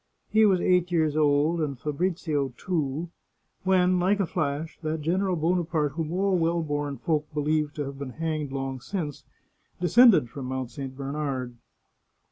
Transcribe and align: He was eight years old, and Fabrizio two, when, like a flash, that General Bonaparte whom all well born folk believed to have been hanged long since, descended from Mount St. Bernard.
He 0.31 0.47
was 0.47 0.59
eight 0.59 0.91
years 0.91 1.15
old, 1.15 1.61
and 1.61 1.77
Fabrizio 1.79 2.53
two, 2.57 3.11
when, 3.63 3.99
like 3.99 4.19
a 4.19 4.25
flash, 4.25 4.79
that 4.81 5.01
General 5.01 5.35
Bonaparte 5.35 5.91
whom 5.91 6.11
all 6.13 6.35
well 6.39 6.63
born 6.63 6.97
folk 6.97 7.31
believed 7.35 7.75
to 7.75 7.83
have 7.85 7.99
been 7.99 8.13
hanged 8.13 8.51
long 8.51 8.79
since, 8.81 9.25
descended 9.79 10.27
from 10.27 10.47
Mount 10.47 10.71
St. 10.71 10.97
Bernard. 10.97 11.53